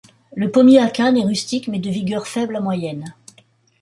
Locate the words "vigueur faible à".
1.91-2.59